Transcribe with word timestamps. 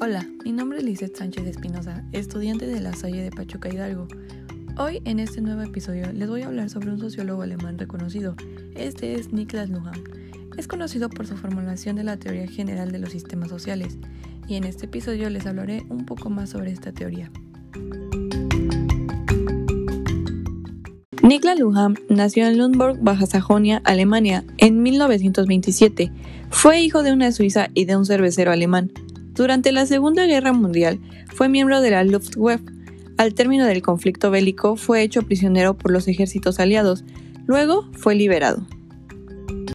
Hola, 0.00 0.24
mi 0.44 0.52
nombre 0.52 0.78
es 0.78 0.84
Lizeth 0.84 1.16
Sánchez 1.16 1.44
Espinosa, 1.44 2.04
estudiante 2.12 2.68
de 2.68 2.80
la 2.80 2.92
Salle 2.94 3.20
de 3.20 3.32
Pachuca 3.32 3.68
Hidalgo. 3.68 4.06
Hoy 4.78 5.02
en 5.04 5.18
este 5.18 5.40
nuevo 5.40 5.62
episodio 5.62 6.12
les 6.12 6.28
voy 6.28 6.42
a 6.42 6.46
hablar 6.46 6.70
sobre 6.70 6.92
un 6.92 7.00
sociólogo 7.00 7.42
alemán 7.42 7.78
reconocido. 7.78 8.36
Este 8.76 9.14
es 9.14 9.32
Niklas 9.32 9.70
Luhmann. 9.70 10.00
Es 10.56 10.68
conocido 10.68 11.10
por 11.10 11.26
su 11.26 11.36
formulación 11.36 11.96
de 11.96 12.04
la 12.04 12.16
teoría 12.16 12.46
general 12.46 12.92
de 12.92 13.00
los 13.00 13.10
sistemas 13.10 13.48
sociales 13.48 13.98
y 14.46 14.54
en 14.54 14.62
este 14.62 14.86
episodio 14.86 15.30
les 15.30 15.46
hablaré 15.46 15.84
un 15.88 16.06
poco 16.06 16.30
más 16.30 16.50
sobre 16.50 16.70
esta 16.70 16.92
teoría. 16.92 17.32
Niklas 21.24 21.58
Luhmann 21.58 21.98
nació 22.08 22.46
en 22.46 22.56
Lundborg, 22.56 23.00
Baja 23.00 23.26
Sajonia, 23.26 23.82
Alemania, 23.82 24.44
en 24.58 24.80
1927. 24.80 26.12
Fue 26.50 26.80
hijo 26.80 27.02
de 27.02 27.12
una 27.12 27.32
suiza 27.32 27.68
y 27.74 27.84
de 27.84 27.96
un 27.96 28.06
cervecero 28.06 28.52
alemán. 28.52 28.92
Durante 29.38 29.70
la 29.70 29.86
Segunda 29.86 30.26
Guerra 30.26 30.52
Mundial 30.52 30.98
fue 31.32 31.48
miembro 31.48 31.80
de 31.80 31.92
la 31.92 32.02
Luftwaffe. 32.02 32.64
Al 33.18 33.34
término 33.34 33.66
del 33.66 33.82
conflicto 33.82 34.32
bélico 34.32 34.74
fue 34.74 35.02
hecho 35.02 35.22
prisionero 35.22 35.78
por 35.78 35.92
los 35.92 36.08
ejércitos 36.08 36.58
aliados. 36.58 37.04
Luego 37.46 37.88
fue 37.92 38.16
liberado. 38.16 38.66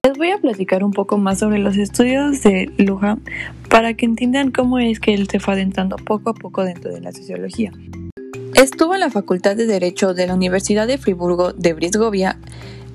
Les 0.06 0.18
voy 0.18 0.32
a 0.32 0.38
platicar 0.38 0.84
un 0.84 0.92
poco 0.92 1.18
más 1.18 1.40
sobre 1.40 1.60
los 1.60 1.78
estudios 1.78 2.44
de 2.44 2.74
Luhmann 2.78 3.22
para 3.70 3.94
que 3.94 4.06
entiendan 4.06 4.52
cómo 4.52 4.80
es 4.80 5.00
que 5.00 5.14
él 5.14 5.30
se 5.30 5.40
fue 5.40 5.54
adentrando 5.54 5.96
poco 5.96 6.32
a 6.32 6.34
poco 6.34 6.66
dentro 6.66 6.94
de 6.94 7.00
la 7.00 7.14
sociología. 7.14 7.72
Estuvo 8.56 8.96
en 8.96 9.00
la 9.00 9.12
Facultad 9.12 9.56
de 9.56 9.66
Derecho 9.66 10.14
de 10.14 10.28
la 10.28 10.36
Universidad 10.36 10.88
de 10.88 10.98
Friburgo 10.98 11.54
de 11.54 11.72
Brisgovia, 11.72 12.38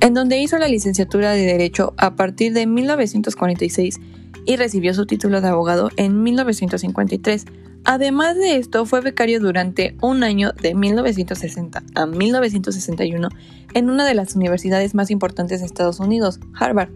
en 0.01 0.13
donde 0.13 0.39
hizo 0.39 0.59
la 0.59 0.69
licenciatura 0.69 1.33
de 1.33 1.47
Derecho 1.47 1.95
a 1.97 2.15
partir 2.15 2.53
de 2.53 2.67
1946 2.67 4.01
y 4.49 4.57
recibió 4.57 4.95
su 4.95 5.05
título 5.05 5.43
de 5.43 5.49
abogado 5.49 5.91
en 5.99 6.23
1953. 6.23 7.45
Además 7.85 8.35
de 8.35 8.57
esto, 8.57 8.87
fue 8.87 9.03
becario 9.03 9.41
durante 9.41 9.95
un 10.01 10.25
año 10.25 10.53
de 10.53 10.75
1960 10.75 11.83
a 11.95 12.07
1961 12.07 13.29
en 13.75 13.91
una 13.91 14.07
de 14.07 14.15
las 14.15 14.35
universidades 14.35 14.95
más 14.95 15.11
importantes 15.11 15.61
de 15.61 15.67
Estados 15.67 16.01
Unidos, 16.01 16.41
Harvard. 16.59 16.89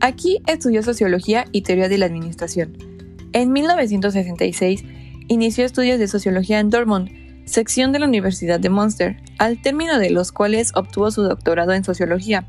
Aquí 0.00 0.38
estudió 0.46 0.82
sociología 0.82 1.44
y 1.52 1.62
teoría 1.62 1.90
de 1.90 1.98
la 1.98 2.06
administración. 2.06 2.78
En 3.34 3.52
1966 3.52 4.82
inició 5.28 5.66
estudios 5.66 5.98
de 5.98 6.08
sociología 6.08 6.60
en 6.60 6.70
Dortmund 6.70 7.10
sección 7.44 7.92
de 7.92 8.00
la 8.00 8.06
Universidad 8.06 8.58
de 8.58 8.70
Munster, 8.70 9.18
al 9.38 9.60
término 9.62 9.98
de 9.98 10.10
los 10.10 10.32
cuales 10.32 10.72
obtuvo 10.74 11.10
su 11.10 11.22
doctorado 11.22 11.72
en 11.74 11.84
sociología. 11.84 12.48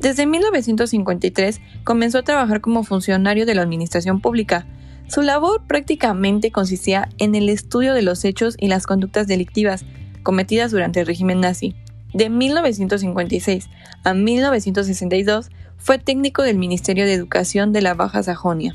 Desde 0.00 0.26
1953 0.26 1.60
comenzó 1.84 2.18
a 2.18 2.22
trabajar 2.22 2.60
como 2.60 2.84
funcionario 2.84 3.46
de 3.46 3.54
la 3.54 3.62
administración 3.62 4.20
pública. 4.20 4.66
Su 5.08 5.22
labor 5.22 5.62
prácticamente 5.66 6.50
consistía 6.50 7.08
en 7.18 7.34
el 7.34 7.48
estudio 7.48 7.94
de 7.94 8.02
los 8.02 8.24
hechos 8.24 8.56
y 8.58 8.68
las 8.68 8.86
conductas 8.86 9.26
delictivas 9.26 9.84
cometidas 10.22 10.70
durante 10.70 11.00
el 11.00 11.06
régimen 11.06 11.40
nazi. 11.40 11.74
De 12.12 12.28
1956 12.30 13.68
a 14.04 14.14
1962 14.14 15.50
fue 15.78 15.98
técnico 15.98 16.42
del 16.42 16.58
Ministerio 16.58 17.04
de 17.04 17.14
Educación 17.14 17.72
de 17.72 17.82
la 17.82 17.94
Baja 17.94 18.22
Sajonia. 18.22 18.74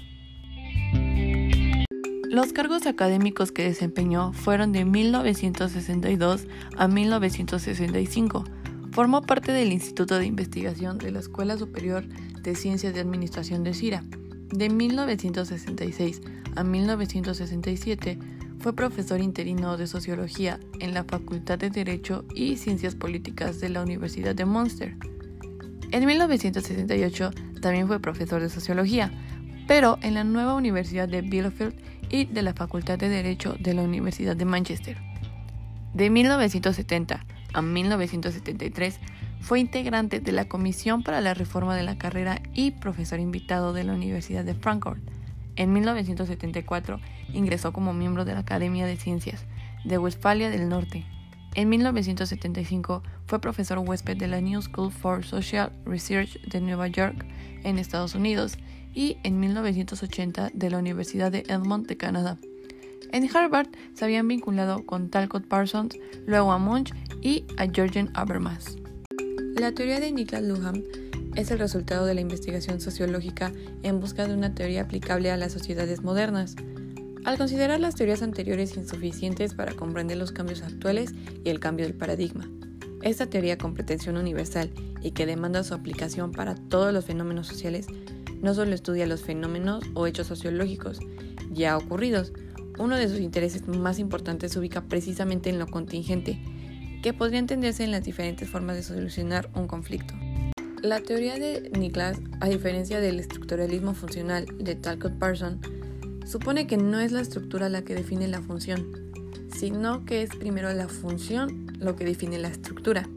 Los 2.29 2.53
cargos 2.53 2.85
académicos 2.85 3.51
que 3.51 3.63
desempeñó 3.63 4.31
fueron 4.31 4.71
de 4.71 4.85
1962 4.85 6.47
a 6.77 6.87
1965. 6.87 8.45
Formó 8.91 9.21
parte 9.21 9.53
del 9.53 9.71
Instituto 9.71 10.19
de 10.19 10.25
Investigación 10.25 10.97
de 10.97 11.11
la 11.11 11.19
Escuela 11.19 11.57
Superior 11.57 12.05
de 12.41 12.55
Ciencias 12.55 12.93
de 12.93 12.99
Administración 12.99 13.63
de 13.63 13.73
CIRA. 13.73 14.03
De 14.49 14.69
1966 14.69 16.21
a 16.57 16.63
1967 16.65 18.19
fue 18.59 18.73
profesor 18.73 19.21
interino 19.21 19.77
de 19.77 19.87
Sociología 19.87 20.59
en 20.81 20.93
la 20.93 21.05
Facultad 21.05 21.57
de 21.57 21.69
Derecho 21.69 22.25
y 22.35 22.57
Ciencias 22.57 22.95
Políticas 22.95 23.61
de 23.61 23.69
la 23.69 23.81
Universidad 23.81 24.35
de 24.35 24.43
Munster. 24.43 24.97
En 25.91 26.05
1968 26.05 27.31
también 27.61 27.87
fue 27.87 28.01
profesor 28.01 28.41
de 28.41 28.49
Sociología, 28.49 29.09
pero 29.67 29.99
en 30.01 30.15
la 30.15 30.25
nueva 30.25 30.53
Universidad 30.53 31.07
de 31.07 31.21
Bielefeld 31.21 31.75
y 32.09 32.25
de 32.25 32.41
la 32.41 32.53
Facultad 32.53 32.99
de 32.99 33.07
Derecho 33.07 33.55
de 33.57 33.73
la 33.73 33.83
Universidad 33.83 34.35
de 34.35 34.43
Manchester. 34.43 34.97
De 35.93 36.09
1970 36.09 37.25
a 37.53 37.61
1973 37.61 38.99
fue 39.41 39.59
integrante 39.59 40.19
de 40.19 40.31
la 40.31 40.47
Comisión 40.47 41.03
para 41.03 41.21
la 41.21 41.33
Reforma 41.33 41.75
de 41.75 41.83
la 41.83 41.97
Carrera 41.97 42.41
y 42.53 42.71
profesor 42.71 43.19
invitado 43.19 43.73
de 43.73 43.83
la 43.83 43.93
Universidad 43.93 44.45
de 44.45 44.53
Frankfurt. 44.53 45.01
En 45.55 45.73
1974 45.73 46.99
ingresó 47.33 47.73
como 47.73 47.93
miembro 47.93 48.23
de 48.23 48.33
la 48.33 48.39
Academia 48.39 48.85
de 48.85 48.97
Ciencias 48.97 49.45
de 49.83 49.97
Westfalia 49.97 50.49
del 50.49 50.69
Norte. 50.69 51.05
En 51.55 51.67
1975 51.69 53.03
fue 53.25 53.41
profesor 53.41 53.79
huésped 53.79 54.17
de 54.17 54.27
la 54.27 54.39
New 54.39 54.61
School 54.61 54.91
for 54.91 55.25
Social 55.25 55.71
Research 55.85 56.39
de 56.43 56.61
Nueva 56.61 56.87
York 56.87 57.25
en 57.63 57.77
Estados 57.77 58.15
Unidos 58.15 58.57
y 58.93 59.17
en 59.23 59.39
1980 59.39 60.51
de 60.53 60.69
la 60.69 60.77
Universidad 60.77 61.31
de 61.31 61.43
Edmond 61.47 61.87
de 61.87 61.97
Canadá. 61.97 62.37
En 63.13 63.29
Harvard 63.35 63.67
se 63.93 64.05
habían 64.05 64.27
vinculado 64.27 64.85
con 64.85 65.09
Talcott 65.09 65.45
Parsons, 65.45 65.99
luego 66.25 66.53
a 66.53 66.57
Munch 66.57 66.93
y 67.21 67.43
a 67.57 67.67
Georgian 67.69 68.09
Habermas. 68.13 68.77
La 69.55 69.73
teoría 69.73 69.99
de 69.99 70.13
Niklas 70.13 70.43
Luhmann 70.43 70.83
es 71.35 71.51
el 71.51 71.59
resultado 71.59 72.05
de 72.05 72.13
la 72.13 72.21
investigación 72.21 72.79
sociológica 72.79 73.51
en 73.83 73.99
busca 73.99 74.27
de 74.27 74.33
una 74.33 74.55
teoría 74.55 74.83
aplicable 74.83 75.29
a 75.29 75.35
las 75.35 75.51
sociedades 75.51 76.03
modernas. 76.03 76.55
Al 77.25 77.37
considerar 77.37 77.81
las 77.81 77.95
teorías 77.95 78.23
anteriores 78.23 78.77
insuficientes 78.77 79.55
para 79.55 79.73
comprender 79.73 80.17
los 80.17 80.31
cambios 80.31 80.61
actuales 80.61 81.13
y 81.43 81.49
el 81.49 81.59
cambio 81.59 81.85
del 81.85 81.95
paradigma, 81.95 82.49
esta 83.01 83.25
teoría 83.25 83.57
con 83.57 83.73
pretensión 83.73 84.15
universal 84.15 84.71
y 85.01 85.11
que 85.11 85.25
demanda 85.25 85.65
su 85.65 85.73
aplicación 85.73 86.31
para 86.31 86.55
todos 86.55 86.93
los 86.93 87.05
fenómenos 87.05 87.47
sociales 87.47 87.87
no 88.41 88.53
solo 88.53 88.73
estudia 88.73 89.05
los 89.05 89.21
fenómenos 89.21 89.83
o 89.93 90.07
hechos 90.07 90.27
sociológicos 90.27 90.99
ya 91.51 91.77
ocurridos, 91.77 92.33
uno 92.81 92.95
de 92.97 93.07
sus 93.07 93.19
intereses 93.19 93.67
más 93.67 93.99
importantes 93.99 94.51
se 94.51 94.59
ubica 94.59 94.81
precisamente 94.81 95.49
en 95.49 95.59
lo 95.59 95.67
contingente, 95.67 96.39
que 97.03 97.13
podría 97.13 97.39
entenderse 97.39 97.83
en 97.83 97.91
las 97.91 98.03
diferentes 98.03 98.49
formas 98.49 98.75
de 98.75 98.83
solucionar 98.83 99.49
un 99.55 99.67
conflicto. 99.67 100.13
La 100.81 100.99
teoría 100.99 101.37
de 101.37 101.69
Niklas, 101.77 102.19
a 102.39 102.47
diferencia 102.47 102.99
del 102.99 103.19
estructuralismo 103.19 103.93
funcional 103.93 104.47
de 104.57 104.75
Talcott 104.75 105.13
Parson, 105.19 105.61
supone 106.25 106.65
que 106.65 106.77
no 106.77 106.99
es 106.99 107.11
la 107.11 107.21
estructura 107.21 107.69
la 107.69 107.83
que 107.83 107.93
define 107.93 108.27
la 108.27 108.41
función, 108.41 109.11
sino 109.55 110.03
que 110.05 110.23
es 110.23 110.31
primero 110.35 110.73
la 110.73 110.87
función 110.87 111.67
lo 111.79 111.95
que 111.95 112.05
define 112.05 112.39
la 112.39 112.47
estructura. 112.47 113.07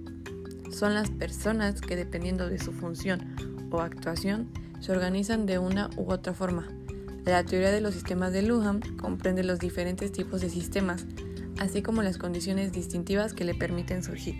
Son 0.71 0.93
las 0.93 1.11
personas 1.11 1.81
que 1.81 1.97
dependiendo 1.97 2.49
de 2.49 2.59
su 2.59 2.73
función 2.73 3.35
o 3.71 3.81
actuación 3.81 4.51
se 4.81 4.93
organizan 4.93 5.47
de 5.47 5.59
una 5.59 5.89
u 5.97 6.13
otra 6.13 6.35
forma. 6.35 6.69
La 7.25 7.43
teoría 7.43 7.71
de 7.71 7.81
los 7.81 7.95
sistemas 7.95 8.35
de 8.35 8.43
Luhmann 8.43 8.81
comprende 8.99 9.45
los 9.45 9.59
diferentes 9.59 10.13
tipos 10.13 10.43
de 10.43 10.51
sistemas, 10.51 11.07
así 11.59 11.81
como 11.81 12.03
las 12.03 12.19
condiciones 12.19 12.73
distintivas 12.73 13.33
que 13.33 13.45
le 13.45 13.55
permiten 13.55 14.03
surgir. 14.03 14.35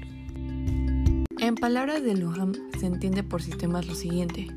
En 1.39 1.55
palabras 1.55 2.03
de 2.03 2.15
Luhmann 2.15 2.55
se 2.79 2.85
entiende 2.85 3.23
por 3.23 3.43
sistemas 3.43 3.87
lo 3.87 3.95
siguiente. 3.95 4.49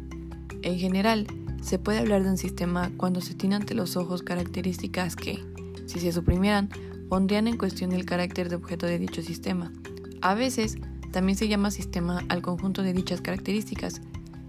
En 0.62 0.78
general, 0.78 1.26
se 1.62 1.80
puede 1.80 2.00
hablar 2.00 2.24
de 2.24 2.32
un 2.32 2.38
sistema 2.38 2.92
cuando 2.98 3.22
se 3.22 3.34
tiene 3.34 3.56
ante 3.56 3.74
los 3.74 3.96
ojos 3.96 4.24
características 4.24 5.16
que, 5.16 5.40
si 5.86 6.02
se 6.02 6.12
suprimieran, 6.12 6.70
pondrían 7.08 7.48
en 7.48 7.58
cuestión 7.58 7.94
el 7.94 8.06
carácter 8.06 8.50
de 8.50 8.58
objeto 8.58 8.86
de 8.86 9.00
dicho 9.00 9.22
sistema. 9.22 9.72
A 10.22 10.34
veces, 10.34 10.78
también 11.12 11.38
se 11.38 11.48
llama 11.48 11.72
sistema 11.72 12.26
al 12.28 12.42
conjunto 12.42 12.84
de 12.84 12.92
dichas 12.92 13.22
características, 13.22 14.02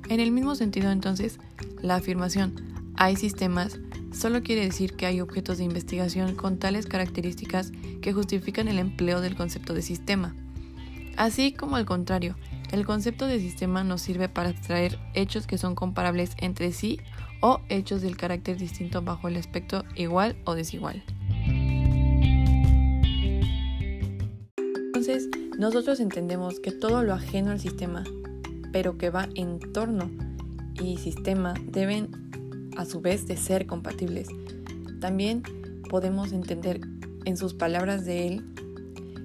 en 0.08 0.18
el 0.18 0.32
mismo 0.32 0.56
sentido, 0.56 0.90
entonces, 0.90 1.38
la 1.80 1.94
afirmación 1.94 2.77
hay 2.98 3.16
sistemas 3.16 3.78
solo 4.12 4.42
quiere 4.42 4.64
decir 4.64 4.94
que 4.94 5.06
hay 5.06 5.20
objetos 5.20 5.58
de 5.58 5.64
investigación 5.64 6.34
con 6.34 6.58
tales 6.58 6.86
características 6.86 7.72
que 8.02 8.12
justifican 8.12 8.68
el 8.68 8.78
empleo 8.78 9.20
del 9.20 9.36
concepto 9.36 9.72
de 9.72 9.82
sistema. 9.82 10.34
Así 11.16 11.52
como 11.52 11.76
al 11.76 11.86
contrario, 11.86 12.36
el 12.72 12.84
concepto 12.84 13.26
de 13.26 13.40
sistema 13.40 13.84
nos 13.84 14.02
sirve 14.02 14.28
para 14.28 14.50
extraer 14.50 14.98
hechos 15.14 15.46
que 15.46 15.58
son 15.58 15.74
comparables 15.74 16.32
entre 16.38 16.72
sí 16.72 17.00
o 17.40 17.60
hechos 17.68 18.02
del 18.02 18.16
carácter 18.16 18.56
distinto 18.56 19.00
bajo 19.00 19.28
el 19.28 19.36
aspecto 19.36 19.84
igual 19.94 20.36
o 20.44 20.54
desigual. 20.54 21.02
Entonces, 24.86 25.28
nosotros 25.56 26.00
entendemos 26.00 26.58
que 26.58 26.72
todo 26.72 27.04
lo 27.04 27.14
ajeno 27.14 27.52
al 27.52 27.60
sistema 27.60 28.04
pero 28.72 28.98
que 28.98 29.10
va 29.10 29.28
en 29.34 29.58
torno 29.72 30.10
y 30.82 30.98
sistema 30.98 31.54
deben 31.64 32.28
a 32.78 32.84
su 32.84 33.00
vez 33.00 33.26
de 33.26 33.36
ser 33.36 33.66
compatibles. 33.66 34.28
También 35.00 35.42
podemos 35.90 36.32
entender 36.32 36.80
en 37.24 37.36
sus 37.36 37.52
palabras 37.52 38.04
de 38.04 38.28
él 38.28 38.44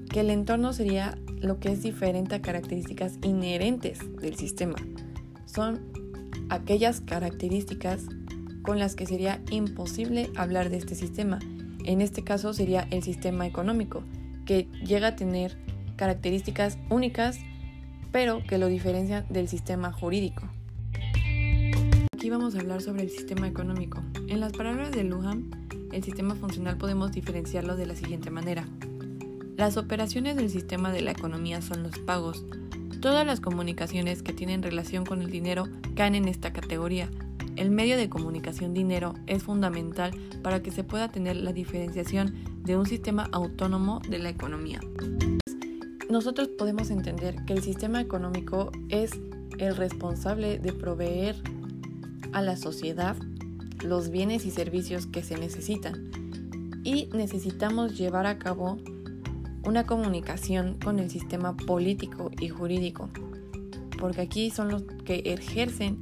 que 0.09 0.21
el 0.21 0.31
entorno 0.31 0.73
sería 0.73 1.17
lo 1.39 1.59
que 1.59 1.71
es 1.71 1.83
diferente 1.83 2.35
a 2.35 2.41
características 2.41 3.19
inherentes 3.21 3.99
del 4.19 4.35
sistema. 4.35 4.75
Son 5.45 5.81
aquellas 6.49 7.01
características 7.01 8.01
con 8.63 8.79
las 8.79 8.95
que 8.95 9.05
sería 9.05 9.41
imposible 9.51 10.29
hablar 10.35 10.69
de 10.69 10.77
este 10.77 10.95
sistema 10.95 11.39
En 11.85 12.01
este 12.01 12.23
caso 12.23 12.53
sería 12.53 12.87
el 12.91 13.03
sistema 13.03 13.45
económico, 13.45 14.03
que 14.45 14.67
llega 14.85 15.09
a 15.09 15.15
tener 15.15 15.57
características 15.95 16.79
únicas, 16.89 17.37
pero 18.11 18.41
que 18.43 18.57
lo 18.57 18.67
diferencian 18.67 19.25
del 19.29 19.47
sistema 19.47 19.91
jurídico. 19.91 20.47
Vamos 22.33 22.55
a 22.55 22.61
hablar 22.61 22.81
sobre 22.81 23.03
el 23.03 23.11
sistema 23.11 23.47
económico. 23.47 24.01
En 24.27 24.39
las 24.39 24.53
palabras 24.53 24.91
de 24.91 25.03
Luham, 25.03 25.51
el 25.91 26.03
sistema 26.03 26.33
funcional 26.33 26.79
podemos 26.79 27.11
diferenciarlo 27.11 27.75
de 27.75 27.85
la 27.85 27.95
siguiente 27.95 28.31
manera. 28.31 28.67
Las 29.55 29.77
operaciones 29.77 30.35
del 30.35 30.49
sistema 30.49 30.91
de 30.91 31.01
la 31.01 31.11
economía 31.11 31.61
son 31.61 31.83
los 31.83 31.99
pagos. 31.99 32.43
Todas 33.01 33.23
las 33.23 33.39
comunicaciones 33.39 34.23
que 34.23 34.33
tienen 34.33 34.63
relación 34.63 35.05
con 35.05 35.21
el 35.21 35.29
dinero 35.29 35.67
caen 35.95 36.15
en 36.15 36.27
esta 36.27 36.51
categoría. 36.51 37.07
El 37.55 37.69
medio 37.69 37.97
de 37.97 38.09
comunicación 38.09 38.73
dinero 38.73 39.13
es 39.27 39.43
fundamental 39.43 40.11
para 40.41 40.63
que 40.63 40.71
se 40.71 40.83
pueda 40.83 41.11
tener 41.11 41.35
la 41.35 41.53
diferenciación 41.53 42.33
de 42.63 42.75
un 42.75 42.87
sistema 42.87 43.29
autónomo 43.31 44.01
de 44.09 44.17
la 44.17 44.29
economía. 44.29 44.79
Nosotros 46.09 46.47
podemos 46.47 46.89
entender 46.89 47.45
que 47.45 47.53
el 47.53 47.61
sistema 47.61 48.01
económico 48.01 48.71
es 48.89 49.11
el 49.59 49.75
responsable 49.75 50.57
de 50.57 50.73
proveer 50.73 51.35
a 52.33 52.41
la 52.41 52.57
sociedad 52.57 53.15
los 53.83 54.09
bienes 54.09 54.45
y 54.45 54.51
servicios 54.51 55.07
que 55.07 55.23
se 55.23 55.37
necesitan 55.37 56.11
y 56.83 57.09
necesitamos 57.13 57.97
llevar 57.97 58.25
a 58.25 58.37
cabo 58.37 58.77
una 59.63 59.85
comunicación 59.85 60.77
con 60.83 60.99
el 60.99 61.09
sistema 61.09 61.55
político 61.55 62.31
y 62.39 62.49
jurídico, 62.49 63.09
porque 63.99 64.21
aquí 64.21 64.49
son 64.49 64.69
los 64.69 64.83
que 65.05 65.19
ejercen 65.25 66.01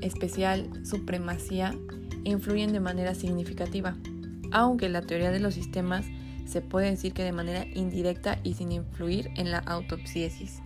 especial 0.00 0.68
supremacía 0.84 1.74
e 2.24 2.30
influyen 2.30 2.72
de 2.72 2.80
manera 2.80 3.14
significativa, 3.14 3.96
aunque 4.50 4.88
la 4.88 5.02
teoría 5.02 5.30
de 5.30 5.40
los 5.40 5.54
sistemas 5.54 6.06
se 6.46 6.60
puede 6.60 6.90
decir 6.90 7.12
que 7.12 7.24
de 7.24 7.32
manera 7.32 7.66
indirecta 7.74 8.38
y 8.42 8.54
sin 8.54 8.72
influir 8.72 9.30
en 9.36 9.50
la 9.50 9.58
autopsiesis. 9.58 10.60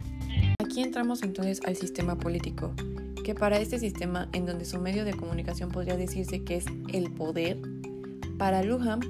Aquí 0.62 0.82
entramos 0.82 1.22
entonces 1.22 1.60
al 1.64 1.76
sistema 1.76 2.16
político, 2.16 2.72
que 3.26 3.34
para 3.34 3.58
este 3.58 3.80
sistema, 3.80 4.28
en 4.32 4.46
donde 4.46 4.64
su 4.64 4.78
medio 4.78 5.04
de 5.04 5.12
comunicación 5.12 5.72
podría 5.72 5.96
decirse 5.96 6.44
que 6.44 6.58
es 6.58 6.66
el 6.92 7.10
poder, 7.10 7.58
para 8.38 8.62
Luham 8.62 9.00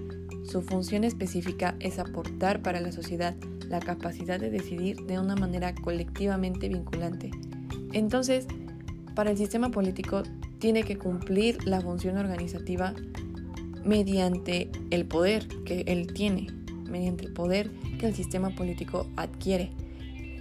su 0.43 0.63
función 0.63 1.05
específica 1.05 1.75
es 1.81 1.99
aportar 1.99 2.63
para 2.63 2.81
la 2.81 2.93
sociedad 2.93 3.37
la 3.69 3.79
capacidad 3.79 4.41
de 4.41 4.49
decidir 4.49 5.05
de 5.05 5.19
una 5.19 5.37
manera 5.37 5.75
colectivamente 5.75 6.67
vinculante. 6.71 7.31
Entonces, 7.93 8.47
para 9.15 9.33
el 9.33 9.37
sistema 9.37 9.71
político 9.71 10.23
tiene 10.61 10.83
que 10.83 10.97
cumplir 10.97 11.67
la 11.67 11.83
función 11.83 12.17
organizativa 12.17 12.95
mediante 13.85 14.71
el 14.89 15.05
poder 15.05 15.47
que 15.67 15.83
él 15.89 16.07
tiene, 16.15 16.47
mediante 16.89 17.27
el 17.27 17.35
poder 17.35 17.71
que 17.99 18.07
el 18.07 18.15
sistema 18.15 18.49
político 18.49 19.11
adquiere. 19.17 19.73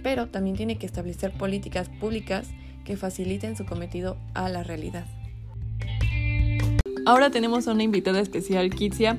Pero 0.02 0.28
también 0.28 0.56
tiene 0.56 0.78
que 0.78 0.86
establecer 0.86 1.36
políticas 1.36 1.90
públicas 2.00 2.48
que 2.86 2.96
faciliten 2.96 3.56
su 3.56 3.66
cometido 3.66 4.16
a 4.32 4.48
la 4.48 4.62
realidad. 4.62 5.04
Ahora 7.04 7.30
tenemos 7.30 7.68
a 7.68 7.72
una 7.72 7.82
invitada 7.82 8.20
especial, 8.20 8.70
Kitsia, 8.70 9.18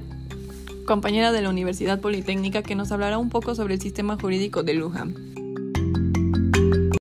compañera 0.85 1.31
de 1.31 1.41
la 1.41 1.49
Universidad 1.49 1.99
Politécnica, 1.99 2.63
que 2.63 2.75
nos 2.75 2.91
hablará 2.91 3.17
un 3.17 3.29
poco 3.29 3.53
sobre 3.53 3.75
el 3.75 3.81
sistema 3.81 4.17
jurídico 4.19 4.63
de 4.63 4.73
Luján. 4.73 5.15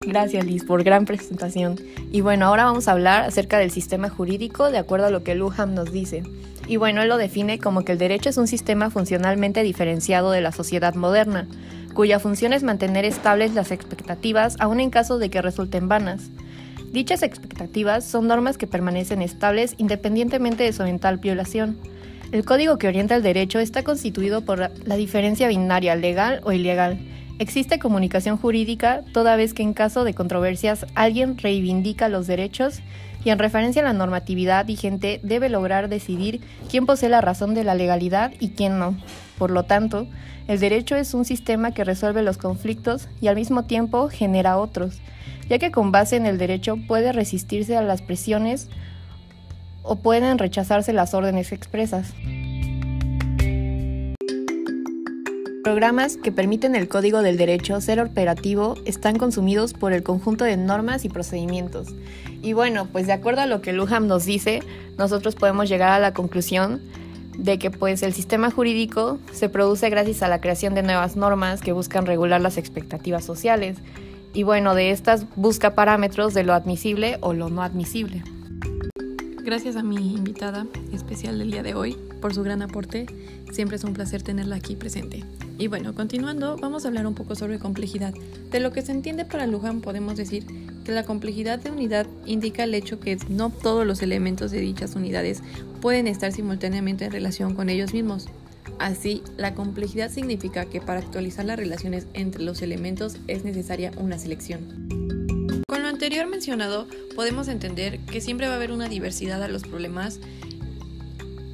Gracias 0.07 0.47
Liz 0.47 0.65
por 0.65 0.83
gran 0.83 1.05
presentación. 1.05 1.79
Y 2.13 2.21
bueno, 2.21 2.47
ahora 2.47 2.65
vamos 2.65 2.89
a 2.89 2.93
hablar 2.93 3.25
acerca 3.25 3.59
del 3.59 3.71
sistema 3.71 4.09
jurídico 4.09 4.71
de 4.71 4.79
acuerdo 4.79 5.07
a 5.07 5.11
lo 5.11 5.23
que 5.23 5.35
Luham 5.35 5.75
nos 5.75 5.93
dice. 5.93 6.23
Y 6.69 6.77
bueno, 6.77 7.03
él 7.03 7.09
lo 7.09 7.17
define 7.17 7.59
como 7.59 7.85
que 7.85 7.93
el 7.93 7.99
derecho 7.99 8.29
es 8.29 8.37
un 8.37 8.47
sistema 8.47 8.91
funcionalmente 8.91 9.63
diferenciado 9.63 10.31
de 10.31 10.41
la 10.41 10.53
sociedad 10.53 10.95
moderna, 10.95 11.47
cuya 11.95 12.19
función 12.19 12.53
es 12.53 12.63
mantener 12.63 13.05
estables 13.05 13.55
las 13.55 13.71
expectativas 13.71 14.57
aun 14.59 14.81
en 14.81 14.91
caso 14.91 15.19
de 15.19 15.31
que 15.31 15.43
resulten 15.43 15.89
vanas. 15.89 16.31
Dichas 16.97 17.23
expectativas 17.23 18.07
son 18.07 18.27
normas 18.27 18.57
que 18.57 18.67
permanecen 18.67 19.21
estables 19.21 19.75
independientemente 19.77 20.65
de 20.65 20.73
su 20.73 20.81
eventual 20.81 21.19
violación. 21.19 21.77
El 22.33 22.47
código 22.47 22.79
que 22.79 22.89
orienta 22.89 23.17
el 23.17 23.23
derecho 23.23 23.59
está 23.59 23.83
constituido 23.83 24.47
por 24.47 24.71
la 24.87 24.97
diferencia 24.97 25.47
binaria 25.47 25.95
legal 25.95 26.41
o 26.45 26.53
ilegal. 26.53 26.99
Existe 27.39 27.79
comunicación 27.79 28.39
jurídica 28.39 29.03
toda 29.13 29.37
vez 29.37 29.53
que 29.53 29.63
en 29.63 29.75
caso 29.75 30.05
de 30.05 30.15
controversias 30.15 30.87
alguien 30.95 31.37
reivindica 31.37 32.09
los 32.09 32.27
derechos 32.27 32.81
y 33.23 33.29
en 33.29 33.39
referencia 33.39 33.83
a 33.83 33.85
la 33.85 33.93
normatividad 33.93 34.65
vigente 34.65 35.21
debe 35.23 35.51
lograr 35.51 35.91
decidir 35.91 36.41
quién 36.71 36.87
posee 36.87 37.11
la 37.11 37.21
razón 37.21 37.53
de 37.53 37.65
la 37.65 37.75
legalidad 37.75 38.33
y 38.41 38.53
quién 38.53 38.79
no. 38.79 38.97
Por 39.37 39.51
lo 39.51 39.65
tanto, 39.65 40.07
el 40.49 40.61
derecho 40.61 40.97
es 40.97 41.13
un 41.13 41.27
sistema 41.27 41.73
que 41.73 41.85
resuelve 41.85 42.23
los 42.23 42.39
conflictos 42.39 43.11
y 43.21 43.27
al 43.27 43.37
mismo 43.37 43.65
tiempo 43.65 44.09
genera 44.09 44.57
otros, 44.57 45.03
ya 45.49 45.59
que 45.59 45.71
con 45.71 45.93
base 45.93 46.17
en 46.17 46.27
el 46.27 46.39
derecho 46.39 46.77
puede 46.89 47.13
resistirse 47.13 47.77
a 47.77 47.83
las 47.83 48.03
presiones 48.03 48.69
o 49.83 49.97
pueden 49.97 50.39
rechazarse 50.39 50.93
las 50.93 51.15
órdenes 51.15 51.53
expresas. 51.53 52.13
Programas 55.67 56.17
que 56.17 56.31
permiten 56.31 56.77
el 56.77 56.87
código 56.87 57.23
del 57.23 57.37
derecho 57.37 57.81
ser 57.81 57.99
operativo 57.99 58.77
están 58.85 59.19
consumidos 59.19 59.73
por 59.73 59.93
el 59.93 60.05
conjunto 60.05 60.45
de 60.45 60.57
normas 60.57 61.05
y 61.05 61.09
procedimientos. 61.09 61.89
Y 62.41 62.53
bueno, 62.53 62.87
pues 62.93 63.09
de 63.09 63.13
acuerdo 63.13 63.41
a 63.41 63.47
lo 63.47 63.63
que 63.63 63.73
Luham 63.73 64.07
nos 64.07 64.25
dice, 64.25 64.61
nosotros 64.97 65.35
podemos 65.35 65.69
llegar 65.69 65.91
a 65.91 65.99
la 65.99 66.15
conclusión 66.15 66.81
de 67.37 67.59
que 67.59 67.73
pues 67.73 68.05
el 68.05 68.13
sistema 68.15 68.53
jurídico 68.53 69.19
se 69.33 69.49
produce 69.49 69.91
gracias 69.91 70.23
a 70.23 70.29
la 70.29 70.41
creación 70.41 70.75
de 70.75 70.85
nuevas 70.85 71.17
normas 71.17 71.61
que 71.61 71.73
buscan 71.73 72.07
regular 72.07 72.41
las 72.41 72.59
expectativas 72.59 73.25
sociales. 73.25 73.77
Y 74.37 74.43
bueno, 74.43 74.75
de 74.75 74.91
estas 74.91 75.25
busca 75.35 75.75
parámetros 75.75 76.35
de 76.35 76.45
lo 76.45 76.53
admisible 76.53 77.17
o 77.23 77.33
lo 77.33 77.49
no 77.49 77.63
admisible. 77.63 78.23
Gracias 79.43 79.77
a 79.77 79.83
mi 79.83 79.97
invitada 80.15 80.67
especial 80.93 81.39
del 81.39 81.53
día 81.53 81.63
de 81.63 81.75
hoy 81.75 81.97
por 82.21 82.35
su 82.35 82.43
gran 82.43 82.61
aporte. 82.61 83.07
Siempre 83.51 83.79
es 83.79 83.85
un 83.85 83.95
placer 83.95 84.23
tenerla 84.23 84.57
aquí 84.57 84.77
presente. 84.77 85.25
Y 85.57 85.69
bueno, 85.69 85.95
continuando, 85.95 86.59
vamos 86.59 86.85
a 86.85 86.89
hablar 86.89 87.07
un 87.07 87.15
poco 87.15 87.35
sobre 87.35 87.59
complejidad. 87.59 88.13
De 88.51 88.61
lo 88.61 88.73
que 88.73 88.83
se 88.83 88.93
entiende 88.93 89.25
para 89.25 89.47
Luján 89.47 89.81
podemos 89.81 90.17
decir 90.17 90.45
que 90.85 90.93
la 90.93 91.05
complejidad 91.05 91.59
de 91.59 91.71
unidad 91.71 92.07
indica 92.27 92.65
el 92.65 92.75
hecho 92.75 93.01
que 93.01 93.17
no 93.31 93.49
todos 93.49 93.87
los 93.87 94.03
elementos 94.03 94.51
de 94.51 94.61
dichas 94.61 94.97
unidades 94.97 95.43
pueden 95.81 96.09
estar 96.09 96.31
simultáneamente 96.31 97.07
en 97.07 97.13
relación 97.13 97.55
con 97.55 97.71
ellos 97.71 97.95
mismos. 97.95 98.29
Así, 98.79 99.23
la 99.37 99.55
complejidad 99.55 100.11
significa 100.11 100.67
que 100.67 100.81
para 100.81 101.01
actualizar 101.01 101.45
las 101.45 101.59
relaciones 101.59 102.07
entre 102.15 102.43
los 102.43 102.63
elementos 102.63 103.17
es 103.27 103.45
necesaria 103.45 103.93
una 103.97 104.19
selección 104.19 104.87
anterior 105.97 106.27
mencionado, 106.27 106.87
podemos 107.15 107.49
entender 107.49 107.99
que 108.01 108.21
siempre 108.21 108.47
va 108.47 108.53
a 108.53 108.57
haber 108.57 108.71
una 108.71 108.89
diversidad 108.89 109.43
a 109.43 109.49
los 109.49 109.63
problemas 109.63 110.21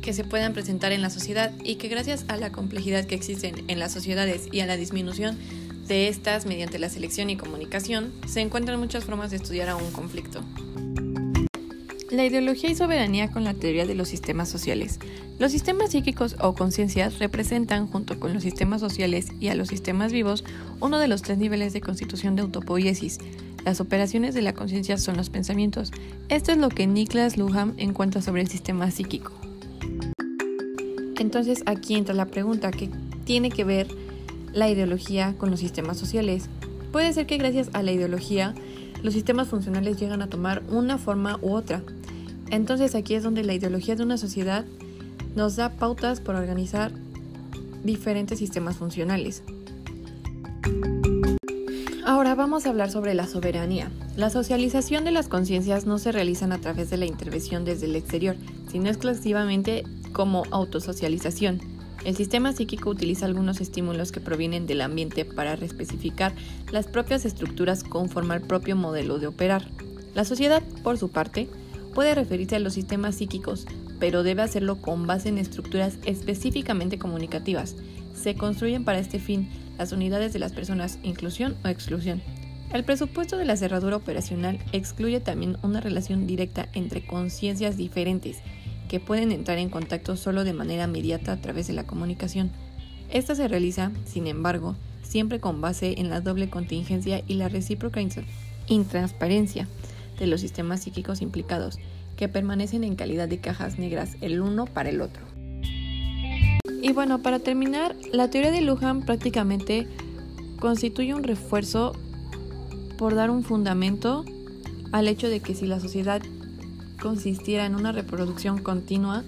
que 0.02 0.12
se 0.12 0.24
puedan 0.24 0.52
presentar 0.52 0.90
en 0.90 1.00
la 1.00 1.10
sociedad 1.10 1.52
y 1.62 1.76
que 1.76 1.88
gracias 1.88 2.24
a 2.26 2.36
la 2.36 2.50
complejidad 2.50 3.04
que 3.06 3.14
existen 3.14 3.64
en 3.68 3.78
las 3.78 3.92
sociedades 3.92 4.48
y 4.50 4.60
a 4.60 4.66
la 4.66 4.76
disminución 4.76 5.38
de 5.86 6.08
estas 6.08 6.44
mediante 6.44 6.78
la 6.78 6.88
selección 6.88 7.30
y 7.30 7.36
comunicación, 7.36 8.12
se 8.26 8.40
encuentran 8.40 8.80
muchas 8.80 9.04
formas 9.04 9.30
de 9.30 9.36
estudiar 9.36 9.68
a 9.68 9.76
un 9.76 9.92
conflicto. 9.92 10.42
La 12.12 12.26
ideología 12.26 12.70
y 12.70 12.74
soberanía 12.74 13.30
con 13.30 13.42
la 13.42 13.54
teoría 13.54 13.86
de 13.86 13.94
los 13.94 14.06
sistemas 14.06 14.50
sociales. 14.50 15.00
Los 15.38 15.50
sistemas 15.50 15.92
psíquicos 15.92 16.36
o 16.42 16.52
conciencias 16.54 17.18
representan, 17.18 17.86
junto 17.86 18.20
con 18.20 18.34
los 18.34 18.42
sistemas 18.42 18.82
sociales 18.82 19.28
y 19.40 19.48
a 19.48 19.54
los 19.54 19.68
sistemas 19.68 20.12
vivos, 20.12 20.44
uno 20.80 20.98
de 20.98 21.08
los 21.08 21.22
tres 21.22 21.38
niveles 21.38 21.72
de 21.72 21.80
constitución 21.80 22.36
de 22.36 22.42
autopoiesis, 22.42 23.16
las 23.64 23.80
operaciones 23.80 24.34
de 24.34 24.42
la 24.42 24.52
conciencia 24.52 24.98
son 24.98 25.16
los 25.16 25.30
pensamientos. 25.30 25.90
Esto 26.28 26.52
es 26.52 26.58
lo 26.58 26.68
que 26.68 26.86
Niklas 26.86 27.38
Luhmann 27.38 27.72
encuentra 27.78 28.20
sobre 28.20 28.42
el 28.42 28.48
sistema 28.48 28.90
psíquico. 28.90 29.32
Entonces 31.18 31.62
aquí 31.64 31.94
entra 31.94 32.14
la 32.14 32.26
pregunta, 32.26 32.72
¿qué 32.72 32.90
tiene 33.24 33.48
que 33.48 33.64
ver 33.64 33.88
la 34.52 34.68
ideología 34.68 35.34
con 35.38 35.50
los 35.50 35.60
sistemas 35.60 35.96
sociales? 35.96 36.50
Puede 36.92 37.10
ser 37.14 37.24
que 37.24 37.38
gracias 37.38 37.70
a 37.72 37.82
la 37.82 37.92
ideología 37.92 38.54
los 39.02 39.14
sistemas 39.14 39.48
funcionales 39.48 39.98
llegan 39.98 40.20
a 40.22 40.28
tomar 40.28 40.62
una 40.68 40.98
forma 40.98 41.38
u 41.40 41.54
otra. 41.54 41.82
Entonces 42.52 42.94
aquí 42.94 43.14
es 43.14 43.22
donde 43.22 43.42
la 43.44 43.54
ideología 43.54 43.96
de 43.96 44.02
una 44.02 44.18
sociedad 44.18 44.66
nos 45.34 45.56
da 45.56 45.70
pautas 45.70 46.20
para 46.20 46.38
organizar 46.38 46.92
diferentes 47.82 48.38
sistemas 48.38 48.76
funcionales. 48.76 49.42
Ahora 52.04 52.34
vamos 52.34 52.66
a 52.66 52.68
hablar 52.68 52.90
sobre 52.90 53.14
la 53.14 53.26
soberanía. 53.26 53.90
La 54.16 54.28
socialización 54.28 55.04
de 55.06 55.12
las 55.12 55.28
conciencias 55.28 55.86
no 55.86 55.96
se 55.96 56.12
realizan 56.12 56.52
a 56.52 56.58
través 56.58 56.90
de 56.90 56.98
la 56.98 57.06
intervención 57.06 57.64
desde 57.64 57.86
el 57.86 57.96
exterior, 57.96 58.36
sino 58.70 58.90
exclusivamente 58.90 59.84
como 60.12 60.42
autosocialización. 60.50 61.58
El 62.04 62.16
sistema 62.16 62.52
psíquico 62.52 62.90
utiliza 62.90 63.24
algunos 63.24 63.62
estímulos 63.62 64.12
que 64.12 64.20
provienen 64.20 64.66
del 64.66 64.82
ambiente 64.82 65.24
para 65.24 65.56
reespecificar 65.56 66.34
las 66.70 66.86
propias 66.86 67.24
estructuras 67.24 67.82
conforme 67.82 68.34
al 68.34 68.42
propio 68.42 68.76
modelo 68.76 69.18
de 69.18 69.28
operar. 69.28 69.70
La 70.14 70.26
sociedad, 70.26 70.62
por 70.82 70.98
su 70.98 71.08
parte, 71.08 71.48
puede 71.92 72.14
referirse 72.14 72.56
a 72.56 72.60
los 72.60 72.74
sistemas 72.74 73.16
psíquicos 73.16 73.66
pero 74.02 74.24
debe 74.24 74.42
hacerlo 74.42 74.82
con 74.82 75.06
base 75.06 75.28
en 75.28 75.38
estructuras 75.38 75.96
específicamente 76.04 76.98
comunicativas. 76.98 77.76
Se 78.20 78.34
construyen 78.34 78.84
para 78.84 78.98
este 78.98 79.20
fin 79.20 79.48
las 79.78 79.92
unidades 79.92 80.32
de 80.32 80.40
las 80.40 80.50
personas 80.50 80.98
inclusión 81.04 81.54
o 81.64 81.68
exclusión. 81.68 82.20
El 82.72 82.82
presupuesto 82.82 83.36
de 83.36 83.44
la 83.44 83.56
cerradura 83.56 83.94
operacional 83.94 84.58
excluye 84.72 85.20
también 85.20 85.56
una 85.62 85.80
relación 85.80 86.26
directa 86.26 86.68
entre 86.72 87.06
conciencias 87.06 87.76
diferentes 87.76 88.38
que 88.88 88.98
pueden 88.98 89.30
entrar 89.30 89.58
en 89.58 89.70
contacto 89.70 90.16
solo 90.16 90.42
de 90.42 90.52
manera 90.52 90.86
inmediata 90.86 91.30
a 91.30 91.40
través 91.40 91.68
de 91.68 91.74
la 91.74 91.86
comunicación. 91.86 92.50
Esta 93.08 93.36
se 93.36 93.46
realiza, 93.46 93.92
sin 94.04 94.26
embargo, 94.26 94.74
siempre 95.04 95.38
con 95.38 95.60
base 95.60 96.00
en 96.00 96.10
la 96.10 96.20
doble 96.20 96.50
contingencia 96.50 97.22
y 97.28 97.34
la 97.34 97.48
recíproca 97.48 98.00
intransparencia 98.66 99.68
de 100.18 100.26
los 100.26 100.40
sistemas 100.40 100.82
psíquicos 100.82 101.22
implicados, 101.22 101.78
que 102.16 102.28
permanecen 102.28 102.84
en 102.84 102.96
calidad 102.96 103.28
de 103.28 103.40
cajas 103.40 103.78
negras 103.78 104.16
el 104.20 104.40
uno 104.40 104.66
para 104.66 104.90
el 104.90 105.00
otro. 105.00 105.22
Y 106.82 106.92
bueno, 106.92 107.22
para 107.22 107.38
terminar, 107.38 107.94
la 108.12 108.28
teoría 108.28 108.50
de 108.50 108.60
Lujan 108.60 109.02
prácticamente 109.02 109.86
constituye 110.58 111.14
un 111.14 111.22
refuerzo 111.22 111.92
por 112.98 113.14
dar 113.14 113.30
un 113.30 113.44
fundamento 113.44 114.24
al 114.92 115.08
hecho 115.08 115.28
de 115.28 115.40
que 115.40 115.54
si 115.54 115.66
la 115.66 115.80
sociedad 115.80 116.22
consistiera 117.00 117.66
en 117.66 117.74
una 117.74 117.92
reproducción 117.92 118.58
continua, 118.62 119.24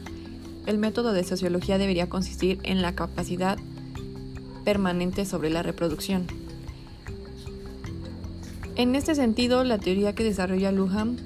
el 0.66 0.78
método 0.78 1.12
de 1.12 1.24
sociología 1.24 1.78
debería 1.78 2.08
consistir 2.08 2.58
en 2.62 2.82
la 2.82 2.94
capacidad 2.94 3.58
permanente 4.64 5.24
sobre 5.24 5.50
la 5.50 5.62
reproducción. 5.62 6.26
En 8.76 8.96
este 8.96 9.14
sentido, 9.14 9.62
la 9.62 9.78
teoría 9.78 10.16
que 10.16 10.24
desarrolla 10.24 10.72
Luhmann 10.72 11.16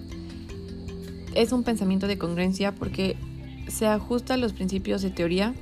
es 1.35 1.53
un 1.53 1.63
pensamiento 1.63 2.07
de 2.07 2.19
congruencia 2.19 2.75
porque 2.75 3.17
se 3.69 3.87
ajusta 3.87 4.35
a 4.35 4.37
los 4.37 4.53
principios 4.53 5.01
de 5.01 5.11
teoría 5.11 5.55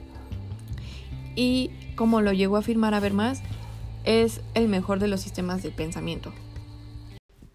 y, 1.37 1.71
como 1.95 2.23
lo 2.23 2.33
llegó 2.33 2.57
a 2.57 2.61
afirmar 2.61 2.95
Habermas, 2.95 3.40
es 4.05 4.40
el 4.55 4.69
mejor 4.69 4.99
de 4.99 5.07
los 5.07 5.21
sistemas 5.21 5.62
de 5.62 5.71
pensamiento. 5.71 6.33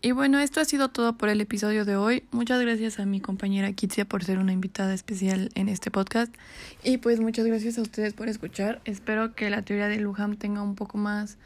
Y 0.02 0.14
bueno, 0.14 0.40
esto 0.40 0.62
ha 0.62 0.66
sido 0.66 0.88
todo 0.90 1.18
por 1.18 1.28
el 1.30 1.42
episodio 1.42 1.84
de 1.84 1.98
hoy. 1.98 2.24
Muchas 2.32 2.62
gracias 2.62 3.00
a 3.00 3.06
mi 3.06 3.20
compañera 3.20 3.72
Kitsia 3.74 4.06
por 4.06 4.24
ser 4.24 4.40
una 4.40 4.54
invitada 4.54 4.94
especial 4.94 5.50
en 5.56 5.68
este 5.68 5.92
podcast. 5.92 6.34
Y 6.84 6.98
pues 6.98 7.20
muchas 7.20 7.46
gracias 7.46 7.78
a 7.78 7.82
ustedes 7.82 8.14
por 8.14 8.30
escuchar. 8.30 8.82
Espero 8.86 9.36
que 9.36 9.50
la 9.50 9.62
teoría 9.62 9.90
de 9.90 9.98
Luham 9.98 10.38
tenga 10.38 10.64
un 10.64 10.76
poco 10.76 10.98
más 10.98 11.38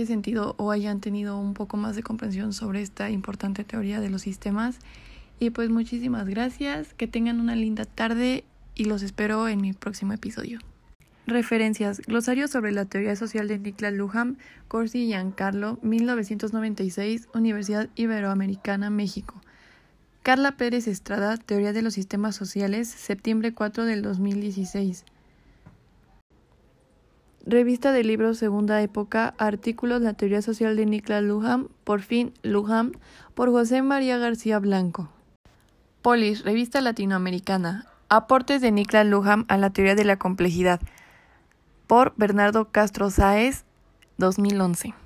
de 0.00 0.06
sentido 0.06 0.54
o 0.58 0.70
hayan 0.70 1.00
tenido 1.00 1.38
un 1.38 1.54
poco 1.54 1.76
más 1.76 1.96
de 1.96 2.02
comprensión 2.02 2.52
sobre 2.52 2.82
esta 2.82 3.10
importante 3.10 3.64
teoría 3.64 4.00
de 4.00 4.10
los 4.10 4.22
sistemas. 4.22 4.78
Y 5.38 5.50
pues 5.50 5.70
muchísimas 5.70 6.26
gracias. 6.26 6.94
Que 6.94 7.06
tengan 7.06 7.40
una 7.40 7.56
linda 7.56 7.84
tarde 7.84 8.44
y 8.74 8.84
los 8.84 9.02
espero 9.02 9.48
en 9.48 9.60
mi 9.60 9.72
próximo 9.72 10.12
episodio. 10.12 10.60
Referencias: 11.26 12.00
Glosario 12.00 12.46
sobre 12.46 12.72
la 12.72 12.84
teoría 12.84 13.16
social 13.16 13.48
de 13.48 13.58
Niklas 13.58 13.92
Luhmann, 13.92 14.38
Corsi 14.68 15.04
y 15.04 15.06
Giancarlo, 15.08 15.78
1996, 15.82 17.28
Universidad 17.34 17.88
Iberoamericana, 17.96 18.90
México. 18.90 19.40
Carla 20.22 20.56
Pérez 20.56 20.88
Estrada, 20.88 21.36
Teoría 21.36 21.72
de 21.72 21.82
los 21.82 21.94
Sistemas 21.94 22.34
Sociales, 22.36 22.88
septiembre 22.88 23.54
4 23.54 23.84
del 23.84 24.02
2016. 24.02 25.04
Revista 27.48 27.92
de 27.92 28.02
libros 28.02 28.38
Segunda 28.38 28.82
Época, 28.82 29.34
artículos 29.38 30.02
La 30.02 30.14
teoría 30.14 30.42
social 30.42 30.74
de 30.74 30.84
Niklas 30.84 31.22
Luhmann, 31.22 31.68
por 31.84 32.00
fin 32.00 32.34
Luhmann, 32.42 32.90
por 33.36 33.50
José 33.50 33.82
María 33.82 34.18
García 34.18 34.58
Blanco. 34.58 35.08
Polis, 36.02 36.42
Revista 36.44 36.80
Latinoamericana, 36.80 37.86
aportes 38.08 38.60
de 38.60 38.72
Niklas 38.72 39.06
Luhmann 39.06 39.44
a 39.46 39.58
la 39.58 39.70
teoría 39.70 39.94
de 39.94 40.04
la 40.04 40.16
complejidad 40.16 40.80
por 41.86 42.14
Bernardo 42.16 42.72
Castro 42.72 43.10
Sáez, 43.10 43.64
2011. 44.18 45.05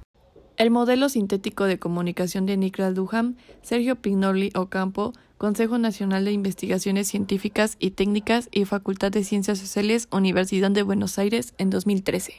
El 0.60 0.70
modelo 0.70 1.08
sintético 1.08 1.64
de 1.64 1.78
comunicación 1.78 2.44
de 2.44 2.54
Niklas 2.58 2.94
Duham, 2.94 3.36
Sergio 3.62 3.96
Pignoli 3.96 4.52
Ocampo, 4.54 5.14
Consejo 5.38 5.78
Nacional 5.78 6.26
de 6.26 6.32
Investigaciones 6.32 7.08
Científicas 7.08 7.76
y 7.78 7.92
Técnicas 7.92 8.50
y 8.52 8.66
Facultad 8.66 9.10
de 9.10 9.24
Ciencias 9.24 9.58
Sociales, 9.58 10.06
Universidad 10.12 10.70
de 10.70 10.82
Buenos 10.82 11.18
Aires, 11.18 11.54
en 11.56 11.70
2013. 11.70 12.34